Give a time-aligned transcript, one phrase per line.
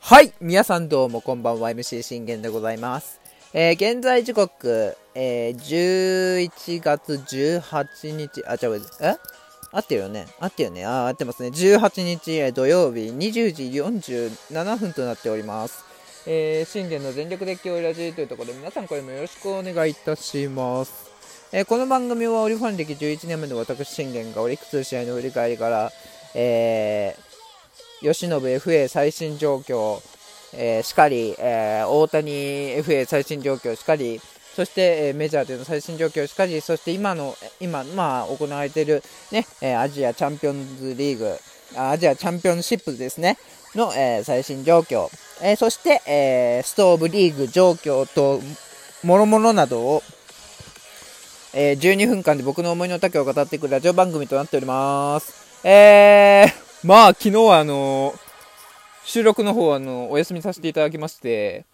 [0.00, 0.34] はい。
[0.42, 1.70] 皆さんどうもこんばんは。
[1.70, 3.18] MC 信玄でございます。
[3.54, 9.16] えー、現在時刻、えー、11月18日、あ、ちゃう、え？
[9.70, 11.48] 合ってるよね合ってるよねあ、合ってますね。
[11.48, 15.84] 18日土曜日20時47分となっております。
[16.26, 21.10] えー、信玄の全力で今日ラジというところで皆さんこれもよろしくお願いいたします。
[21.52, 25.90] えー、この番組はオリファン歴11年目の私信玄がオリックス試合の振り返りから、
[26.34, 27.27] えー、
[28.00, 30.00] 吉信 FA 最新状況、
[30.54, 34.20] えー、しかり、えー、大谷 FA 最新状況しかり、
[34.54, 41.36] そして、えー、メジャーでの最新状況しかり、そして今の、今、まあ、行われている、ね、えアジアチャンピオンズリーグ、
[41.76, 43.36] アジアチャンピオンシップですね、
[43.74, 45.08] の、え最新状況、
[45.42, 48.40] えそして、えストーブリーグ状況と、
[49.04, 50.02] もろもろなどを、
[51.54, 55.34] え12分間で僕の思いの丈を語っていくラジオ番組となっております。
[55.62, 58.14] えー、まあ、昨日はあの、
[59.04, 61.66] 収録の方はあの、お休みさせていただきまして、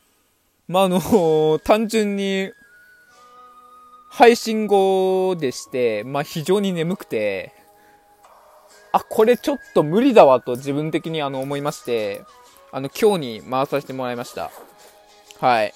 [0.66, 2.50] まあ、あの、 単純に、
[4.08, 7.52] 配信後でして、まあ、非常に眠くて、
[8.92, 12.22] あ、これちょっと無理だわと自分的にあの思いまして、
[12.72, 14.52] あの、今日に回させてもらいました。
[15.40, 15.74] はい。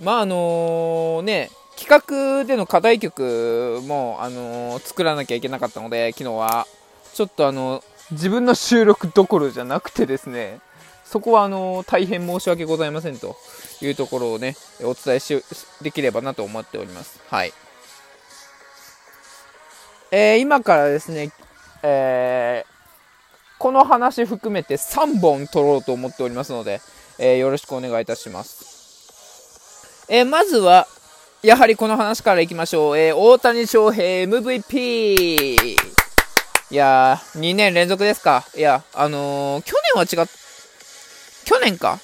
[0.00, 2.04] まあ、あの、ね、企
[2.40, 6.66] 画での課題曲も、あの、作らなきゃいけなかったので、昨日は。
[7.14, 10.60] ちょっとあの、自分の収録どころじゃなくてですね、
[11.04, 13.36] そこはあの、大変申し訳ございませんと
[13.82, 15.44] いうところをね、お伝えし、
[15.82, 17.20] できればなと思っております。
[17.28, 17.52] はい。
[20.10, 21.30] えー、今からですね、
[21.82, 22.72] えー、
[23.58, 26.80] この話含めて3本撮ろうと思っておりますので、
[27.18, 30.06] えー、よろしくお願いいたします。
[30.08, 30.86] えまずは、
[31.42, 32.98] やはりこの話からいきましょう。
[32.98, 36.01] え大谷翔平 MVP!
[36.72, 38.46] いやー、2年連続ですか。
[38.56, 40.30] いや、あのー、去年は違っ、
[41.44, 41.98] 去年か。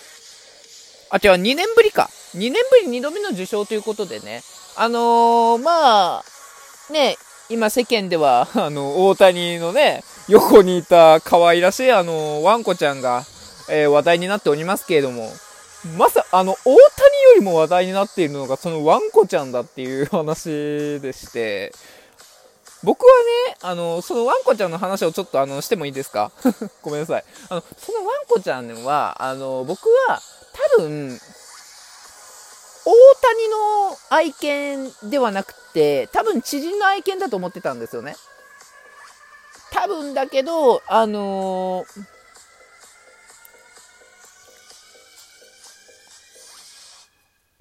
[1.08, 2.10] あ、違う、2年ぶりか。
[2.34, 4.43] 2年ぶり2度目の受賞ということでね。
[4.76, 6.25] あのー、まあ、
[6.93, 7.16] ね、
[7.48, 13.25] 今世間では、 あの、大谷のね、横にいた可愛らしい、あの、ワンコちゃんが、
[13.70, 15.32] えー、話題になっておりますけれども、
[15.97, 16.81] まさ、あの、大谷よ
[17.37, 21.72] りも話題になっているのが、そのワンコちゃんだっていう話でして、
[22.83, 23.12] 僕は
[23.50, 26.31] ね、あの、そのワンコちゃんの話をちょっとあの、してもいいですか？
[26.83, 27.25] ごめんなさい。
[27.49, 30.21] あの、そのワンコちゃんは、あの、僕は
[30.77, 31.21] 多分、
[32.84, 32.91] 大
[33.21, 38.17] 谷の愛犬ではなくて、多分知人の愛犬だと思ってたんですよね。
[39.72, 42.05] 多分だけど、あのー、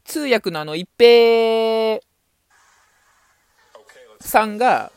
[0.05, 1.99] 通訳のあの一平
[4.21, 4.91] さんが、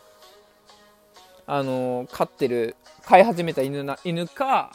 [1.52, 4.70] あの飼ってる飼い始めた犬な犬か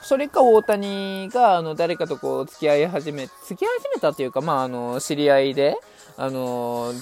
[0.00, 5.76] それか大谷があの誰かとこう付き合い始め付き合い始めたっていうかまああの知り合いで
[6.16, 6.94] あの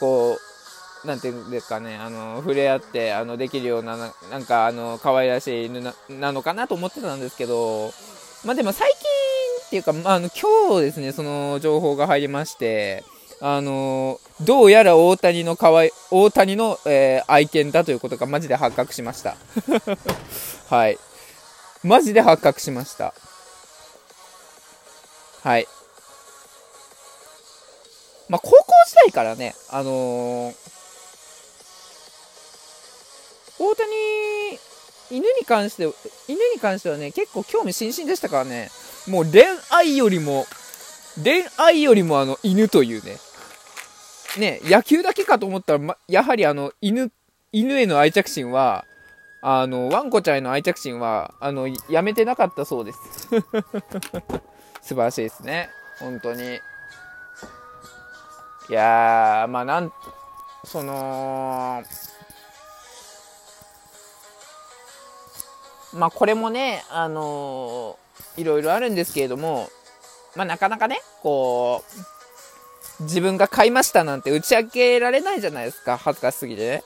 [0.00, 0.38] こ
[1.04, 3.96] うなんていうんですかね、あの、触れ合って、あの、できるような、
[4.30, 7.90] なんか、あの、可愛らしい犬ななのかなと思ってたんですけど、
[8.44, 8.98] まあでも最近
[9.66, 13.02] っていうか、まあ、あの、今日ですね、その情報が入りまして、
[13.42, 19.36] あのー、どうやら大谷のかわい、大谷の、えー、愛犬だということがマジで発覚しました。
[20.68, 20.98] はい。
[21.82, 23.14] マジで発覚しました。
[25.42, 25.66] はい。
[28.28, 30.54] まあ、高校時代からね、あのー、
[33.58, 33.90] 大谷、
[35.10, 35.84] 犬に関して、
[36.28, 38.70] 犬に関してはね、結構興味津々でしたからね、
[39.06, 40.46] もう恋愛よりも、
[41.24, 43.16] 恋愛よりもあの、犬というね、
[44.38, 47.10] ね、野球だけかと思ったら、ま、やはりあの、犬、
[47.52, 48.84] 犬への愛着心は、
[49.42, 52.98] あの、ワンコちゃんへの愛着心は、あの、やめてなかったそうです。
[54.82, 55.70] 素晴らしいですね。
[55.98, 56.60] 本当に。
[58.68, 59.92] いや、まあなん、
[60.64, 61.82] その、
[65.92, 69.68] まあこれもね、あのー、いろいろあるんですけれども、
[70.36, 72.19] まあなかなかね、こう、
[73.00, 75.96] 自分が買いましたなんて打ち明けられないじゃないですか。
[75.96, 76.84] 恥ずかしすぎて。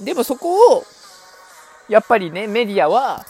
[0.00, 0.84] でもそこを、
[1.88, 3.24] やっぱりね、メディアは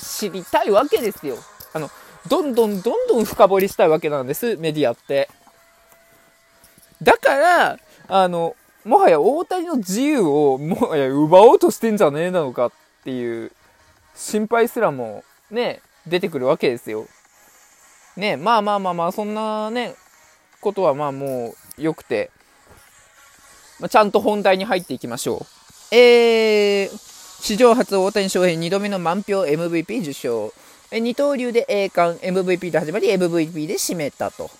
[0.00, 1.36] 知りたいわけですよ。
[1.72, 1.90] あの、
[2.28, 5.28] どんどんどんどん深掘りしたいわけなんです、メディアって。
[7.02, 7.78] だから、
[8.08, 8.54] あの、
[8.84, 12.72] もはや大谷の自由をもはや奪おうとしてんじゃねえなのかっ
[13.04, 13.52] ていう
[14.14, 17.06] 心配すらもね、出てくるわけですよ。
[18.16, 19.94] ね、まあまあまあまあ、そんなね、
[20.60, 22.30] ことはまあもう良くて、
[23.80, 25.46] まあ、ちゃんと本題に入っていきましょ
[25.92, 25.94] う。
[25.94, 26.88] えー、
[27.40, 30.52] 史上初大谷翔平2度目の満票 MVP 受賞。
[30.90, 34.50] 二刀流で栄冠 MVP で始まり MVP で締めたと。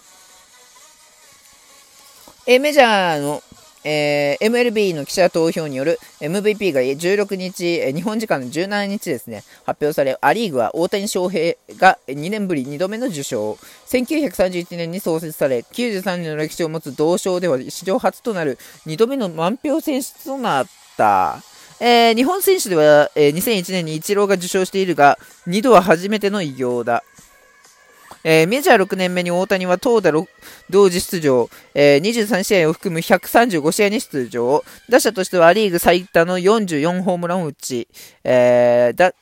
[2.46, 3.42] えメジャーの
[3.90, 13.52] えー、MLB の記者投票による MVP が16日、日本時間の17日ですね、発表され、ア・リーグは大谷翔平が2年ぶり2度目の受賞。
[13.86, 20.66] 1931年に創設され、93年の歴史を持つ同賞では史上初となる2度目の満票選出となっ
[20.98, 21.42] た。
[21.80, 27.04] えー、日本選手では、えー、2001年にイチローが受賞しているが、2度は初めての偉業だ。
[28.24, 30.12] えー、メジャー6年目に大谷は投打
[30.70, 34.64] 同時出場、えー、23試合を含む135試合に出場。
[34.88, 37.88] 打者としては・リーグ最多の44ホームランを打ち、
[38.24, 39.14] えー、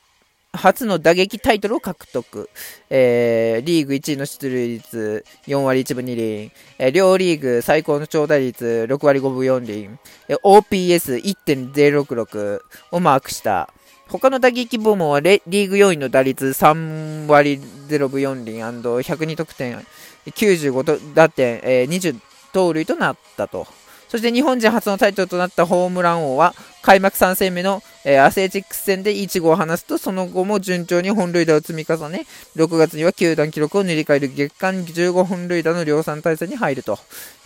[0.57, 2.49] 初の打撃タイトルを獲得、
[2.89, 9.89] えー、リーグ1位の出塁率4割1分2厘、えー、両リーグ最高の長打率6割5分4厘、
[10.27, 12.59] えー、OPS1.066
[12.91, 13.69] をマークした。
[14.09, 17.59] 他の打撃部門はリーグ4位の打率3割
[17.89, 19.85] 0分4厘 &102 得点、
[20.25, 22.17] 95打点、えー、20
[22.53, 23.67] 盗塁となったと。
[24.07, 32.25] そして日本人初のタイトルとなったホームラン王は開幕3戦目の、えー、アセレチックス戦で1号を放すとその後も順調に本塁打を積み重ね
[32.55, 36.97] 6月には球団記録を塗り替える月間15本塁打の量産体制に入ると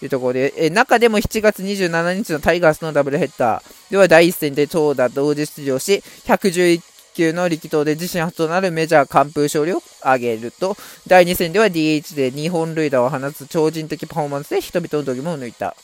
[0.03, 6.81] いうところで、えー、中でも7月27日のタイガースのダブルヘッダーでは第1戦で投打同時出場し111
[7.15, 10.77] 球の力投で自身初となるメジャー完封勝利を挙げると
[11.07, 15.75] 第2戦では DH で2本塁打を放つ超人的パフォーマンスで人々の度肝を抜いた。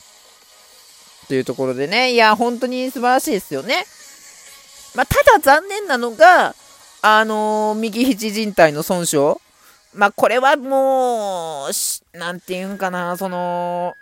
[1.27, 3.85] というところでね、いや、本当に素晴らしいですよね。
[4.95, 6.55] まあ、ただ残念なのが、
[7.01, 9.35] あのー、右肘靭帯の損傷。
[9.93, 13.93] まあ、これはもう、なんていうんかな、その、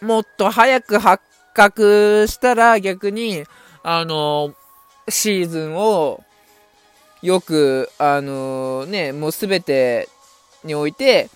[0.00, 1.24] もっと早く発
[1.54, 3.44] 覚したら逆に、
[3.82, 6.22] あのー、シーズンを
[7.22, 10.08] よく、あのー、ね、もうすべて
[10.64, 11.28] において、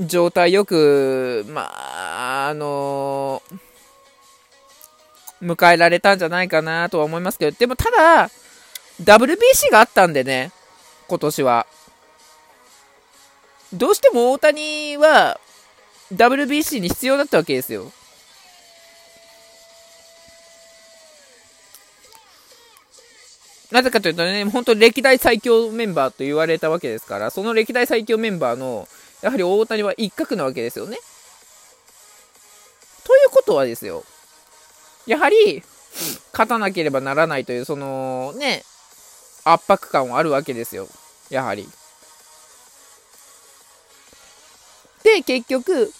[0.00, 8.30] 状態よく、まあ、あのー、迎えられたんじゃないかなとは思いますけど、でもただ、
[9.02, 10.52] WBC があったんでね、
[11.08, 11.66] 今年は。
[13.72, 15.38] どうしても大谷は
[16.12, 17.92] WBC に必要だったわけですよ。
[23.70, 28.88] なぜかというとね、本当歴代最強メンバーと言われたわけですから、その歴代最強メンバーの、
[29.20, 30.96] やはり大谷は一角なわけですよね。
[33.04, 34.04] ということはですよ、
[35.06, 35.62] やはり、
[36.32, 38.64] 勝たなければならないという、その、ね、
[39.44, 40.88] 圧迫感はあるわけですよ。
[41.30, 41.68] やはり。
[45.02, 45.92] で、結局、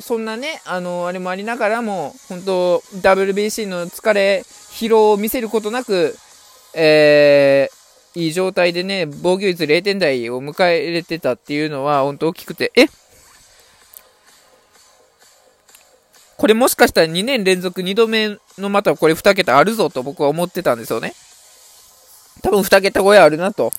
[0.00, 4.44] そんなね、あの、あれもありながらも、本当 WBC の疲れ、
[4.78, 6.16] 疲労を見せることなく、
[6.72, 12.86] えー、いい状態でね、防御率0点台を迎えれてたっていうのは、本当大きくて、え？
[16.36, 21.12] これもしかしたら2年連続2度目のまたこれ2桁あるぞと僕は思ってたんですよね。
[22.42, 23.72] 多分2桁超えあるなと、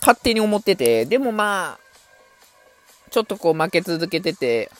[0.00, 4.72] 勝手に思ってて、でもまあ、ちょっとこう負け続けてて、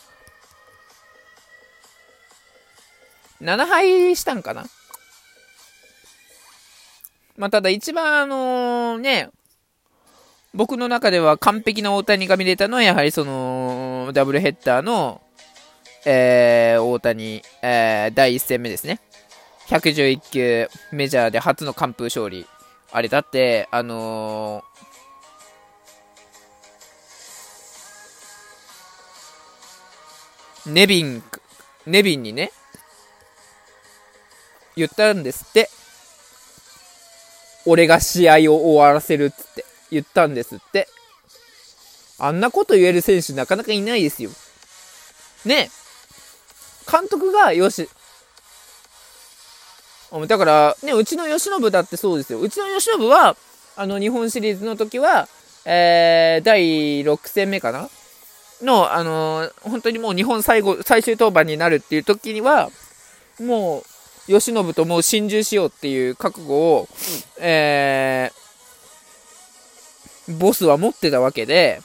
[3.40, 4.64] 7敗したんかな？
[7.36, 9.30] まあ、ただ一番あのね、
[10.54, 15.20] 僕の中では完璧な大谷が見れたのは、やはりその、ダブルヘッダーの、
[16.06, 19.00] えー、大谷、えー、第1戦目ですね。
[19.68, 22.46] 111球、メジャーで初の完封勝利。
[22.90, 31.22] あれだって、あのー、ネビン、
[31.84, 32.50] ネビンにね、
[34.74, 35.68] 言ったんですって。
[37.66, 40.88] 俺が試合を終わらせるって言ったんですって。
[42.18, 44.30] あんなこと言える選手なかなかいないですよ。
[45.44, 45.70] ね
[46.90, 47.88] 監督がよし。
[50.28, 52.40] だから、ね、うちの吉信だってそうですよ。
[52.40, 53.36] うちの吉信は、
[53.76, 55.28] あの、日本シリーズの時は、
[55.64, 57.90] えー、第6戦目かな？
[58.62, 62.70] の、あのー、本当にもう日本最後、最終登板になるっていう時には、
[63.40, 63.82] もう、
[64.26, 66.88] 慶喜ともう心中しようっていう覚悟を、
[67.38, 71.80] えー、ボスは持ってたわけで、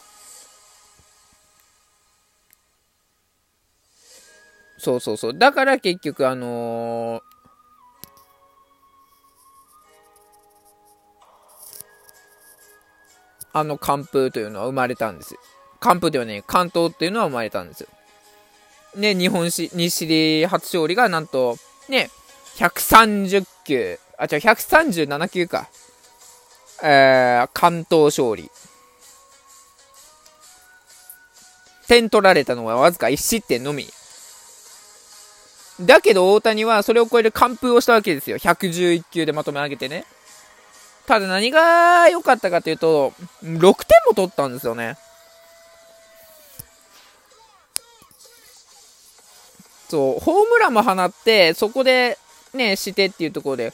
[4.77, 5.38] そうそうそう。
[5.38, 7.21] だから結局あのー、
[13.53, 15.39] あの完封というのは生まれたんですよ。
[15.79, 17.89] 完封ではね、関東っていうのは生まれたんですよ。
[18.95, 21.57] ね、日本史、西シリ初勝利がなんと、
[21.88, 22.10] ね、
[22.58, 25.70] 130球、あ、違う、137球か。
[26.84, 28.50] えー、関東勝利。
[31.88, 33.86] 点取られたのはわずか1失点のみ。
[35.81, 38.38] だけど大谷はそれを超える完封をしたわけですよ。
[38.38, 40.05] 111球でまとめ上げてね。
[41.08, 43.67] ただ何が良かったかというと、6点
[44.08, 44.98] も取ったんですよね。
[49.89, 52.17] そう、ホームランも放って、そこで
[52.53, 53.67] ね、してっていうところで、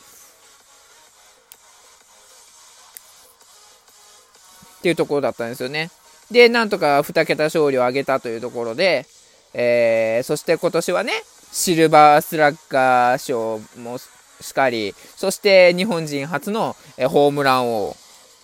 [4.79, 5.89] っていうところだったんですよね。
[6.31, 9.05] で、なんとか2桁勝利を挙げたというところで、
[9.53, 11.13] えー、そして今年はね、
[11.51, 16.75] シルバースラッガー賞もしかり、そして日本人初の
[17.09, 17.95] ホームラン王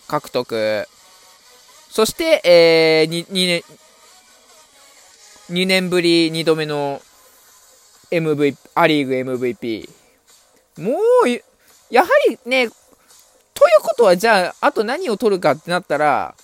[0.08, 0.88] 獲得。
[1.88, 3.62] そして、えー、2, 2年、
[5.50, 7.00] 2年ぶり2度目の
[8.10, 10.03] MVP、アリーグ MVP。
[10.78, 10.94] もう、
[11.90, 16.34] やはりね、ということはじゃあ、あと何を取るかってなったら、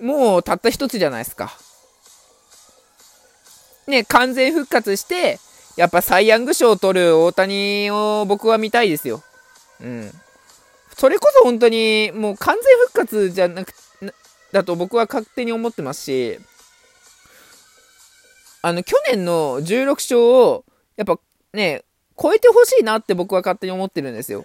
[0.00, 1.52] もうたった一つじゃないですか。
[3.86, 5.38] ね、完全復活して、
[5.76, 9.22] やっぱサイ・ヤング賞を取る大谷を僕は見たいですよ。
[9.80, 10.10] うん。
[10.96, 13.72] それこそ本当にもう完全復活じゃなく、
[14.52, 16.38] だと僕は勝手に思ってますし、
[18.62, 20.64] あの、去年の16勝を、
[20.96, 21.18] やっぱ
[21.52, 21.84] ね、
[22.20, 24.44] 超えてほしいなって僕は勝手に思ってるんですよ。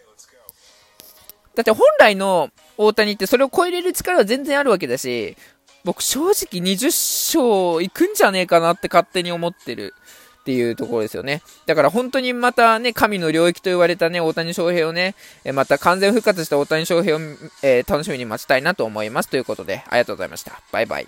[1.56, 5.38] だって本来の大谷ってそれを超えれる力は全然あるわけだし、
[5.84, 9.94] 僕正直20勝いくんじゃねえかなって勝手に思ってる
[10.42, 11.42] っていうところですよね。
[11.66, 15.16] だから本当にまたね、神の領域と言われたね、大谷翔平をね、
[15.54, 17.20] また完全復活した大谷翔平を、
[17.64, 19.30] えー、楽しみに待ちたいなと思います。
[19.30, 20.62] ということで、ありがとうございました。
[20.72, 21.08] バイバイ。